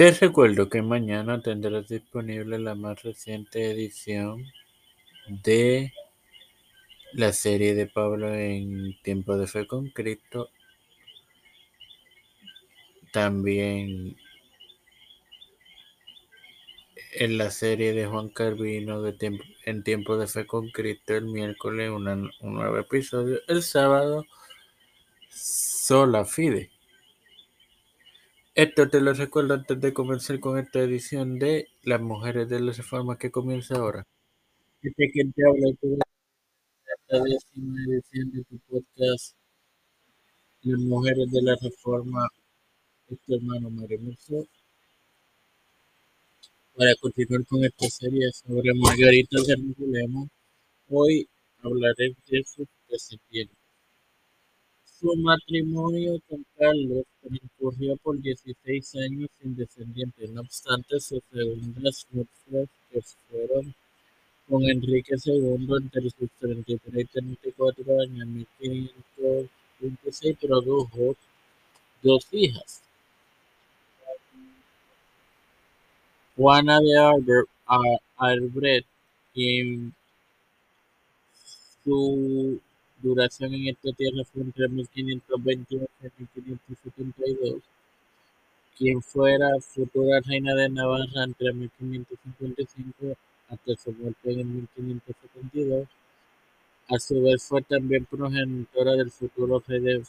[0.00, 4.46] Te recuerdo que mañana tendrás disponible la más reciente edición
[5.28, 5.92] de
[7.12, 10.48] la serie de Pablo en Tiempo de Fe con Cristo.
[13.12, 14.16] También
[17.12, 21.26] en la serie de Juan Carvino de tiempo, en Tiempo de Fe con Cristo el
[21.26, 23.40] miércoles un nuevo episodio.
[23.46, 24.24] El sábado
[25.28, 26.70] Sola Fide.
[28.54, 32.72] Esto te lo recuerdo antes de comenzar con esta edición de Las Mujeres de la
[32.72, 34.04] Reforma que comienza ahora.
[34.82, 39.36] Este que te habla esta décima edición de tu podcast
[40.62, 42.28] Las Mujeres de la Reforma,
[43.08, 44.00] este hermano Mario
[46.74, 50.28] para continuar con esta serie sobre Margarita Jerusalén,
[50.88, 51.28] hoy
[51.62, 53.56] hablaré de sus descendientes.
[54.82, 57.04] Su matrimonio con Carlos
[57.60, 63.72] transcurrió por 16 años sin descendientes, no obstante sus segundas nupcias que fueron
[64.48, 71.14] con Enrique II entre sus 33 y 34 años en 1526 produjo
[72.02, 72.82] dos hijas.
[76.36, 77.44] Juana de
[78.16, 78.86] Albrecht,
[79.34, 79.94] quien
[81.84, 82.60] su
[83.02, 87.62] duración en esta tierra fue entre 1528 y 1572,
[88.76, 93.16] quien fuera futura reina de Navarra entre 1555
[93.48, 95.88] hasta su muerte en 1572.
[96.88, 100.02] A su vez fue también progenitora del futuro rey de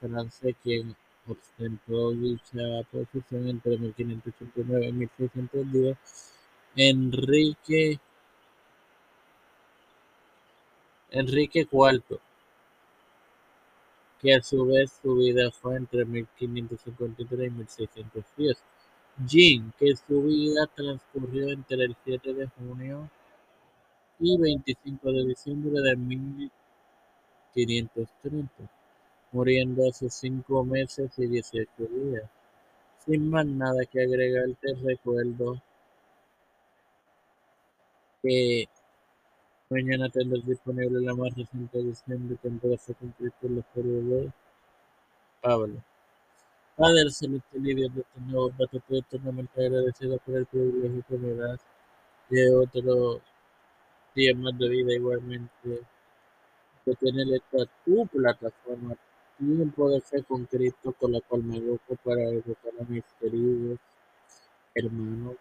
[0.00, 0.94] Francia, quien
[1.26, 5.96] ostentó dicha posición entre 1589 y 1610,
[6.76, 7.98] Enrique
[11.10, 12.20] Enrique IV,
[14.20, 18.58] que a su vez su vida fue entre 1553 y 1610.
[19.26, 23.10] Jean, que su vida transcurrió entre el 7 de junio
[24.20, 28.68] y 25 de diciembre de 1530
[29.32, 32.24] muriendo sus cinco meses y dieciocho días.
[33.04, 35.60] Sin más nada que agregar, te recuerdo
[38.22, 38.68] que
[39.70, 44.32] mañana tendrás disponible la más reciente edición de cumplir con la historia de
[45.42, 45.84] Pablo.
[46.76, 51.18] Padre celestial y Dios de este nuevo rato, estoy eternamente agradecido por el privilegio que
[51.18, 51.60] me das
[52.30, 53.20] de otro
[54.14, 55.82] día más de vida igualmente
[56.86, 58.96] de tener esta tu plataforma
[59.38, 63.78] tiempo de fe con Cristo con la cual me busco para educar a mis queridos
[64.74, 65.36] hermanos.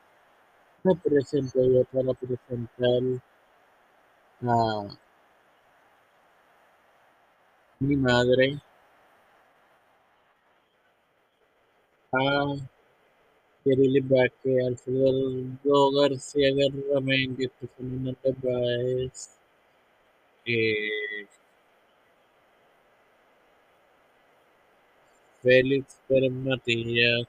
[0.84, 3.22] Me presento yo para presentar
[4.42, 4.88] a
[7.80, 8.60] mi madre,
[12.12, 12.68] a
[13.64, 19.38] Kirili Baque, Alfredo García Garramendi, Estefano Baez,
[20.46, 21.28] eh,
[25.42, 27.28] Félix Pérez Matías,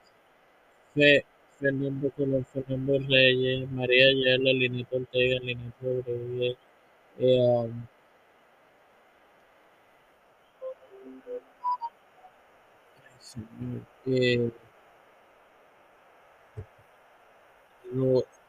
[0.93, 1.25] Fe,
[1.59, 5.73] Fernando Colón, Fernando Reyes, María Ayala, Linito Ortega, Linito
[6.05, 6.57] Rodríguez,
[7.17, 7.69] eh,
[14.05, 14.51] eh,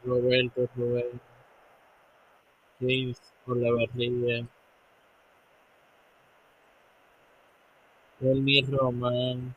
[0.05, 1.19] Roberto, Roberto,
[2.81, 4.45] James Olavarría,
[8.21, 9.53] Elmi Román,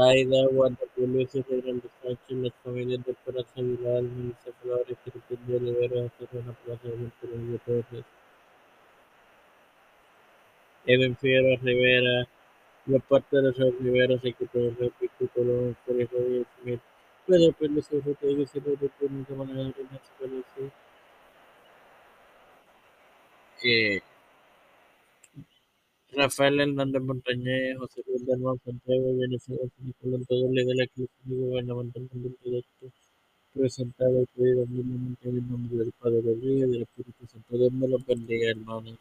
[0.00, 0.46] Aida,
[1.82, 7.62] de Sánchez, las familias de Peraza Aguilar, Melissa Flores, Cristian de Olivera, Serrano Plaza, Ventura
[7.66, 8.04] Torres,
[11.16, 12.28] Figueroa Rivera,
[12.86, 16.80] la parte de los Rivera, Secretario de Pico Colón, Jorge Rodríguez Smith,
[17.26, 19.72] Pedro Pérez, Rodríguez, Silvio de Manera de
[23.64, 24.00] eh,
[26.18, 32.34] Rafael Hernández Montañez, José Luis Dalmau Santiago, Jennifer Nicolás Doble de la Eclesiástica Gubernamental del
[32.42, 32.86] Proyecto,
[33.54, 37.56] presentado en el nombre del Padre del y del Espíritu Santo.
[37.56, 38.98] Dios me lo bendiga, hermanos.